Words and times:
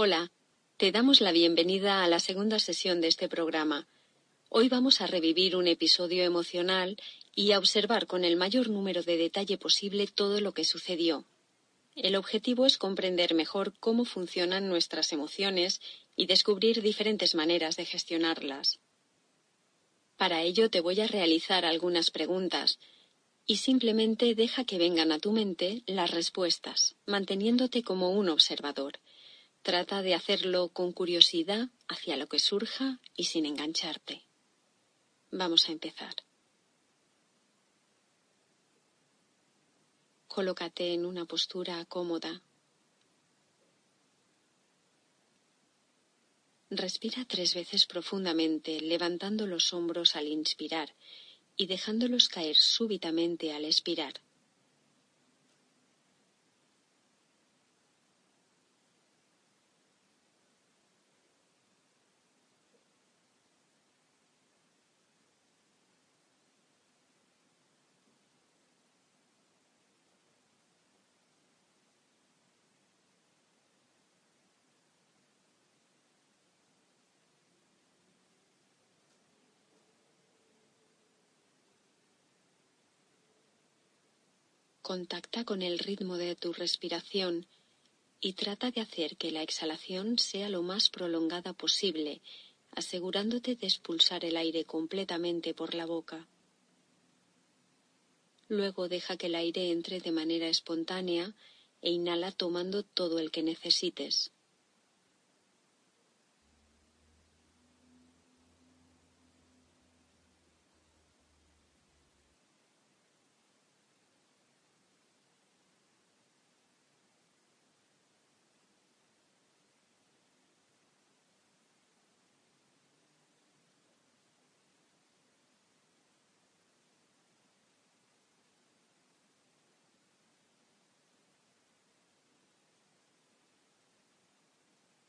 Hola, 0.00 0.30
te 0.76 0.92
damos 0.92 1.20
la 1.20 1.32
bienvenida 1.32 2.04
a 2.04 2.06
la 2.06 2.20
segunda 2.20 2.60
sesión 2.60 3.00
de 3.00 3.08
este 3.08 3.28
programa. 3.28 3.88
Hoy 4.48 4.68
vamos 4.68 5.00
a 5.00 5.08
revivir 5.08 5.56
un 5.56 5.66
episodio 5.66 6.22
emocional 6.22 6.96
y 7.34 7.50
a 7.50 7.58
observar 7.58 8.06
con 8.06 8.24
el 8.24 8.36
mayor 8.36 8.70
número 8.70 9.02
de 9.02 9.16
detalle 9.16 9.58
posible 9.58 10.06
todo 10.06 10.40
lo 10.40 10.54
que 10.54 10.62
sucedió. 10.62 11.24
El 11.96 12.14
objetivo 12.14 12.64
es 12.64 12.78
comprender 12.78 13.34
mejor 13.34 13.76
cómo 13.80 14.04
funcionan 14.04 14.68
nuestras 14.68 15.12
emociones 15.12 15.80
y 16.14 16.26
descubrir 16.26 16.80
diferentes 16.80 17.34
maneras 17.34 17.74
de 17.74 17.84
gestionarlas. 17.84 18.78
Para 20.16 20.42
ello 20.42 20.70
te 20.70 20.78
voy 20.78 21.00
a 21.00 21.08
realizar 21.08 21.64
algunas 21.64 22.12
preguntas 22.12 22.78
y 23.46 23.56
simplemente 23.56 24.36
deja 24.36 24.62
que 24.62 24.78
vengan 24.78 25.10
a 25.10 25.18
tu 25.18 25.32
mente 25.32 25.82
las 25.86 26.12
respuestas, 26.12 26.94
manteniéndote 27.04 27.82
como 27.82 28.12
un 28.12 28.28
observador. 28.28 29.00
Trata 29.62 30.02
de 30.02 30.14
hacerlo 30.14 30.68
con 30.70 30.92
curiosidad 30.92 31.68
hacia 31.88 32.16
lo 32.16 32.26
que 32.26 32.38
surja 32.38 33.00
y 33.14 33.24
sin 33.24 33.44
engancharte. 33.44 34.24
Vamos 35.30 35.68
a 35.68 35.72
empezar. 35.72 36.14
Colócate 40.26 40.94
en 40.94 41.04
una 41.04 41.24
postura 41.24 41.84
cómoda. 41.84 42.42
Respira 46.70 47.24
tres 47.26 47.54
veces 47.54 47.86
profundamente, 47.86 48.80
levantando 48.80 49.46
los 49.46 49.72
hombros 49.72 50.16
al 50.16 50.28
inspirar 50.28 50.94
y 51.56 51.66
dejándolos 51.66 52.28
caer 52.28 52.56
súbitamente 52.56 53.52
al 53.52 53.64
expirar. 53.64 54.20
Contacta 84.88 85.44
con 85.44 85.60
el 85.60 85.78
ritmo 85.78 86.16
de 86.16 86.34
tu 86.34 86.54
respiración 86.54 87.46
y 88.22 88.32
trata 88.32 88.70
de 88.70 88.80
hacer 88.80 89.18
que 89.18 89.30
la 89.30 89.42
exhalación 89.42 90.18
sea 90.18 90.48
lo 90.48 90.62
más 90.62 90.88
prolongada 90.88 91.52
posible, 91.52 92.22
asegurándote 92.70 93.54
de 93.54 93.66
expulsar 93.66 94.24
el 94.24 94.38
aire 94.38 94.64
completamente 94.64 95.52
por 95.52 95.74
la 95.74 95.84
boca. 95.84 96.26
Luego 98.48 98.88
deja 98.88 99.18
que 99.18 99.26
el 99.26 99.34
aire 99.34 99.72
entre 99.72 100.00
de 100.00 100.10
manera 100.10 100.48
espontánea 100.48 101.34
e 101.82 101.90
inhala 101.90 102.32
tomando 102.32 102.82
todo 102.82 103.18
el 103.18 103.30
que 103.30 103.42
necesites. 103.42 104.30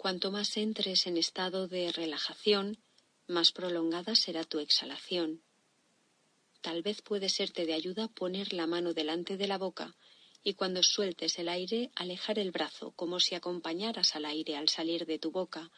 Cuanto 0.00 0.30
más 0.30 0.56
entres 0.56 1.06
en 1.06 1.18
estado 1.18 1.68
de 1.68 1.92
relajación, 1.92 2.78
más 3.26 3.52
prolongada 3.52 4.14
será 4.14 4.44
tu 4.44 4.58
exhalación. 4.58 5.42
Tal 6.62 6.80
vez 6.80 7.02
puede 7.02 7.28
serte 7.28 7.66
de 7.66 7.74
ayuda 7.74 8.08
poner 8.08 8.54
la 8.54 8.66
mano 8.66 8.94
delante 8.94 9.36
de 9.36 9.46
la 9.46 9.58
boca 9.58 9.94
y 10.42 10.54
cuando 10.54 10.82
sueltes 10.82 11.38
el 11.38 11.50
aire 11.50 11.90
alejar 11.94 12.38
el 12.38 12.50
brazo 12.50 12.92
como 12.92 13.20
si 13.20 13.34
acompañaras 13.34 14.16
al 14.16 14.24
aire 14.24 14.56
al 14.56 14.70
salir 14.70 15.04
de 15.04 15.18
tu 15.18 15.32
boca, 15.32 15.70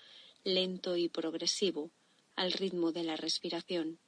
lento 0.44 0.96
y 0.96 1.08
progresivo, 1.08 1.90
al 2.36 2.52
ritmo 2.52 2.92
de 2.92 3.02
la 3.02 3.16
respiración. 3.16 3.98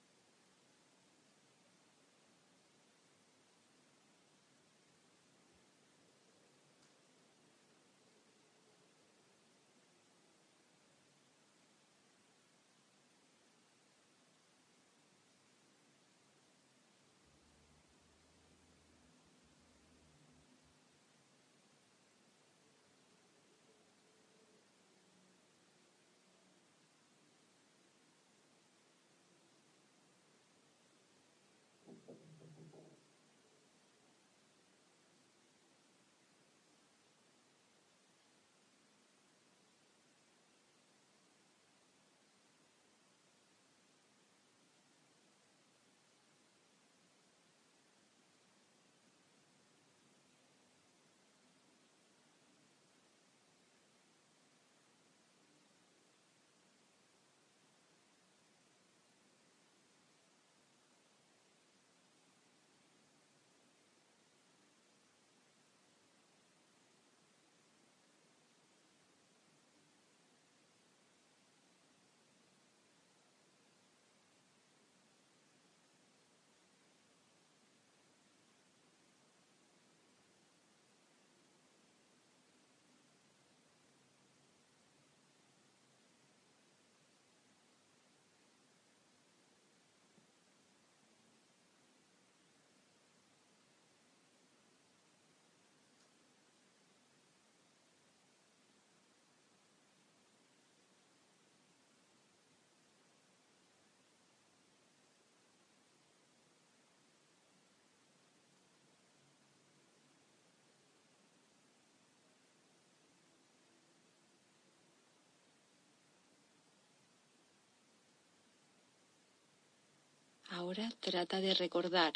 Ahora 120.56 120.88
trata 121.00 121.40
de 121.40 121.52
recordar 121.52 122.12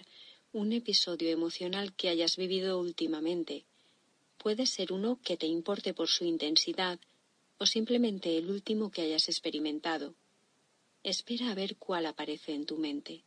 un 0.52 0.72
episodio 0.72 1.28
emocional 1.30 1.92
que 1.96 2.08
hayas 2.08 2.36
vivido 2.36 2.78
últimamente. 2.78 3.64
Puede 4.36 4.64
ser 4.66 4.92
uno 4.92 5.18
que 5.24 5.36
te 5.36 5.46
importe 5.46 5.92
por 5.92 6.06
su 6.06 6.24
intensidad 6.24 7.00
o 7.58 7.66
simplemente 7.66 8.38
el 8.38 8.48
último 8.48 8.92
que 8.92 9.02
hayas 9.02 9.28
experimentado. 9.28 10.14
Espera 11.02 11.50
a 11.50 11.56
ver 11.56 11.76
cuál 11.78 12.06
aparece 12.06 12.54
en 12.54 12.64
tu 12.64 12.76
mente. 12.76 13.24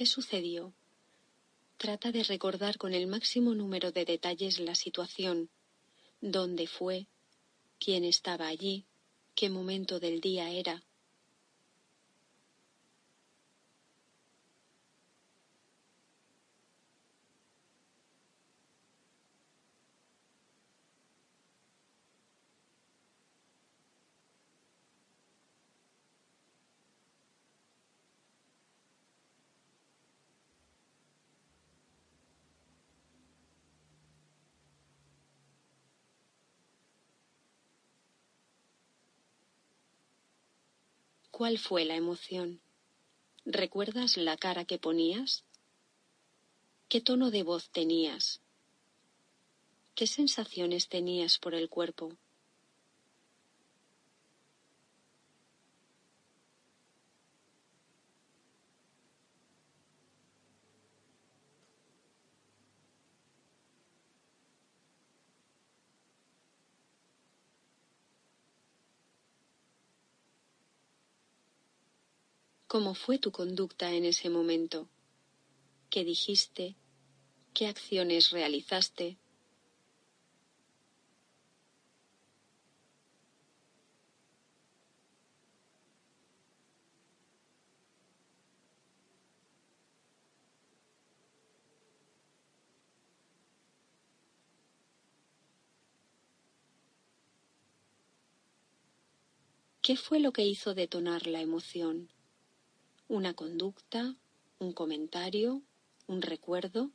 ¿Qué 0.00 0.06
sucedió? 0.06 0.72
Trata 1.76 2.10
de 2.10 2.24
recordar 2.24 2.78
con 2.78 2.94
el 2.94 3.06
máximo 3.06 3.54
número 3.54 3.92
de 3.92 4.06
detalles 4.06 4.58
la 4.58 4.74
situación, 4.74 5.50
dónde 6.22 6.66
fue, 6.66 7.08
quién 7.78 8.04
estaba 8.04 8.46
allí, 8.46 8.86
qué 9.34 9.50
momento 9.50 10.00
del 10.00 10.22
día 10.22 10.48
era. 10.48 10.82
¿Cuál 41.30 41.58
fue 41.58 41.84
la 41.84 41.94
emoción? 41.94 42.60
¿Recuerdas 43.44 44.16
la 44.16 44.36
cara 44.36 44.64
que 44.64 44.78
ponías? 44.78 45.44
¿Qué 46.88 47.00
tono 47.00 47.30
de 47.30 47.44
voz 47.44 47.70
tenías? 47.70 48.40
¿Qué 49.94 50.06
sensaciones 50.06 50.88
tenías 50.88 51.38
por 51.38 51.54
el 51.54 51.68
cuerpo? 51.68 52.16
Cómo 72.70 72.94
fue 72.94 73.18
tu 73.18 73.32
conducta 73.32 73.90
en 73.90 74.04
ese 74.04 74.30
momento, 74.30 74.88
qué 75.90 76.04
dijiste, 76.04 76.76
qué 77.52 77.66
acciones 77.66 78.30
realizaste. 78.30 79.18
¿Qué 99.82 99.96
fue 99.96 100.20
lo 100.20 100.32
que 100.32 100.46
hizo 100.46 100.74
detonar 100.74 101.26
la 101.26 101.40
emoción? 101.40 102.19
Una 103.10 103.34
conducta, 103.34 104.14
un 104.60 104.72
comentario, 104.72 105.62
un 106.06 106.22
recuerdo. 106.22 106.92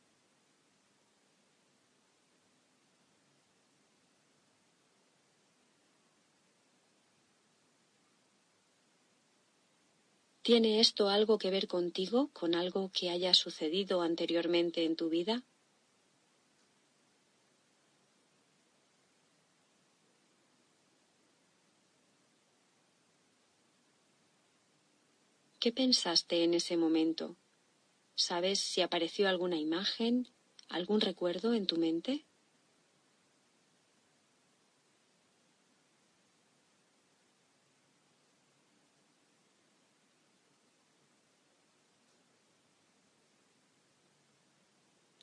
¿Tiene 10.41 10.79
esto 10.79 11.09
algo 11.09 11.37
que 11.37 11.51
ver 11.51 11.67
contigo, 11.67 12.29
con 12.31 12.55
algo 12.55 12.91
que 12.93 13.09
haya 13.09 13.33
sucedido 13.33 14.01
anteriormente 14.01 14.85
en 14.85 14.95
tu 14.95 15.09
vida? 15.09 15.43
¿Qué 25.65 25.71
pensaste 25.71 26.43
en 26.43 26.53
ese 26.53 26.77
momento? 26.77 27.37
¿Sabes 28.13 28.59
si 28.59 28.81
apareció 28.81 29.27
alguna 29.27 29.57
imagen, 29.57 30.27
algún 30.69 31.01
recuerdo 31.01 31.55
en 31.55 31.65
tu 31.65 31.77
mente? 31.77 32.27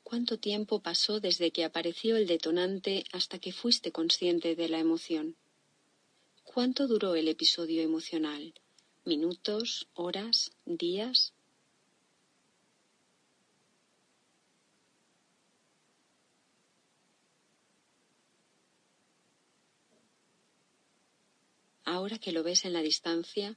¿Cuánto 0.02 0.40
tiempo 0.40 0.82
pasó 0.82 1.20
desde 1.20 1.52
que 1.52 1.62
apareció 1.62 2.16
el 2.16 2.26
detonante 2.26 3.04
hasta 3.12 3.38
que 3.38 3.52
fuiste 3.52 3.92
consciente 3.92 4.56
de 4.56 4.68
la 4.68 4.80
emoción? 4.80 5.36
¿Cuánto 6.42 6.88
duró 6.88 7.14
el 7.14 7.28
episodio 7.28 7.80
emocional? 7.80 8.52
Minutos, 9.04 9.88
horas, 9.94 10.52
días. 10.64 11.34
Ahora 21.84 22.18
que 22.18 22.32
lo 22.32 22.42
ves 22.42 22.64
en 22.64 22.72
la 22.72 22.80
distancia, 22.80 23.56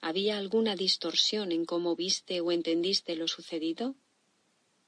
¿había 0.00 0.38
alguna 0.38 0.76
distorsión 0.76 1.50
en 1.50 1.64
cómo 1.64 1.96
viste 1.96 2.40
o 2.40 2.52
entendiste 2.52 3.16
lo 3.16 3.26
sucedido? 3.26 3.94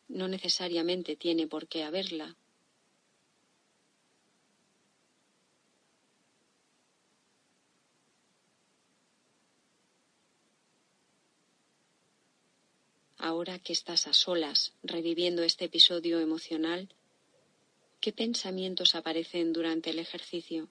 No 0.08 0.28
necesariamente 0.28 1.16
tiene 1.16 1.46
por 1.46 1.68
qué 1.68 1.84
haberla. 1.84 2.36
Ahora 13.22 13.58
que 13.58 13.74
estás 13.74 14.06
a 14.06 14.14
solas 14.14 14.72
reviviendo 14.82 15.42
este 15.42 15.66
episodio 15.66 16.20
emocional, 16.20 16.88
¿qué 18.00 18.12
pensamientos 18.12 18.94
aparecen 18.94 19.52
durante 19.52 19.90
el 19.90 19.98
ejercicio? 19.98 20.70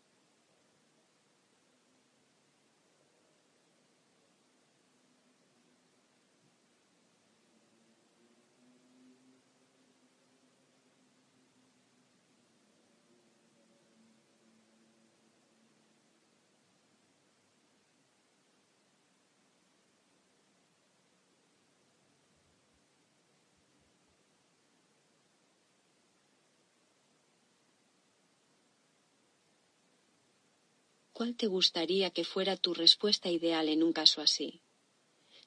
¿Cuál 31.20 31.36
te 31.36 31.48
gustaría 31.48 32.12
que 32.12 32.24
fuera 32.24 32.56
tu 32.56 32.74
respuesta 32.74 33.30
ideal 33.30 33.68
en 33.68 33.84
un 33.84 33.92
caso 33.92 34.22
así? 34.22 34.62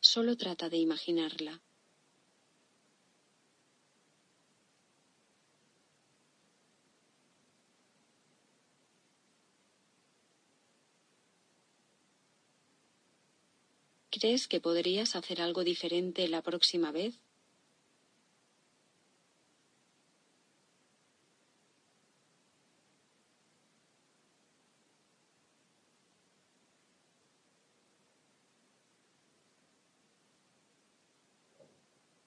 Solo 0.01 0.37
trata 0.37 0.69
de 0.69 0.77
imaginarla. 0.77 1.63
¿Crees 14.11 14.47
que 14.47 14.61
podrías 14.61 15.17
hacer 15.17 15.41
algo 15.41 15.65
diferente 15.65 16.29
la 16.29 16.43
próxima 16.43 16.93
vez? 16.93 17.15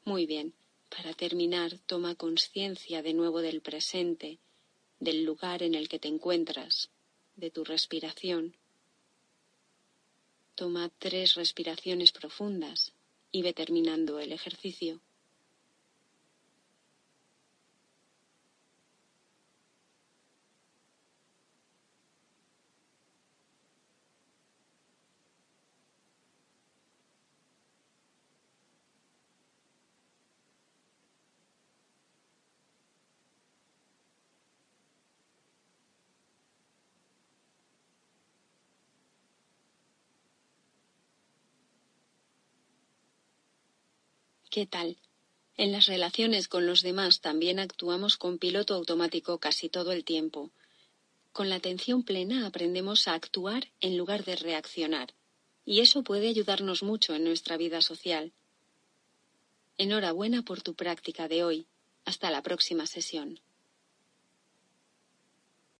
Muy 0.05 0.27
bien. 0.27 0.53
Para 0.89 1.13
terminar, 1.13 1.79
toma 1.88 2.13
conciencia 2.13 3.01
de 3.01 3.13
nuevo 3.13 3.41
del 3.41 3.62
presente, 3.62 4.38
del 5.00 5.25
lugar 5.25 5.63
en 5.63 5.74
el 5.74 5.89
que 5.89 5.97
te 5.97 6.07
encuentras, 6.07 6.91
de 7.35 7.50
tu 7.50 7.63
respiración. 7.63 8.55
Toma 10.53 10.91
tres 11.00 11.33
respiraciones 11.33 12.12
profundas 12.12 12.93
y 13.31 13.41
ve 13.41 13.53
terminando 13.53 14.19
el 14.19 14.31
ejercicio. 14.31 15.01
¿Qué 44.55 44.65
tal? 44.65 44.95
En 45.57 45.74
las 45.74 45.88
relaciones 45.88 46.47
con 46.47 46.65
los 46.65 46.81
demás 46.81 47.19
también 47.19 47.59
actuamos 47.59 48.15
con 48.15 48.38
piloto 48.38 48.74
automático 48.74 49.38
casi 49.38 49.67
todo 49.67 49.91
el 49.91 50.05
tiempo. 50.05 50.50
Con 51.33 51.50
la 51.50 51.55
atención 51.55 52.03
plena 52.03 52.47
aprendemos 52.47 53.09
a 53.09 53.15
actuar 53.15 53.67
en 53.81 53.97
lugar 53.97 54.24
de 54.24 54.38
reaccionar, 54.38 55.13
y 55.65 55.81
eso 55.81 56.05
puede 56.05 56.29
ayudarnos 56.29 56.83
mucho 56.83 57.13
en 57.15 57.25
nuestra 57.25 57.57
vida 57.57 57.81
social. 57.81 58.31
Enhorabuena 59.77 60.41
por 60.43 60.62
tu 60.62 60.74
práctica 60.74 61.27
de 61.27 61.43
hoy. 61.43 61.67
Hasta 62.05 62.31
la 62.31 62.41
próxima 62.41 62.88
sesión. 62.88 63.41